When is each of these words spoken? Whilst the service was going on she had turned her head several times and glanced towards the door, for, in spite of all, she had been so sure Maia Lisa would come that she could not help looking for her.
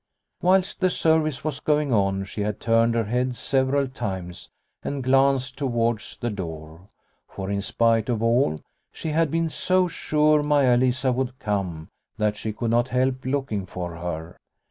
Whilst 0.41 0.79
the 0.79 0.89
service 0.89 1.43
was 1.43 1.59
going 1.59 1.93
on 1.93 2.23
she 2.25 2.41
had 2.41 2.59
turned 2.59 2.95
her 2.95 3.03
head 3.03 3.35
several 3.35 3.87
times 3.87 4.49
and 4.81 5.03
glanced 5.03 5.59
towards 5.59 6.17
the 6.17 6.31
door, 6.31 6.89
for, 7.27 7.51
in 7.51 7.61
spite 7.61 8.09
of 8.09 8.23
all, 8.23 8.61
she 8.91 9.09
had 9.09 9.29
been 9.29 9.51
so 9.51 9.87
sure 9.87 10.41
Maia 10.41 10.75
Lisa 10.75 11.11
would 11.11 11.37
come 11.37 11.87
that 12.17 12.35
she 12.35 12.51
could 12.51 12.71
not 12.71 12.87
help 12.87 13.23
looking 13.25 13.67
for 13.67 13.95
her. 13.97 14.37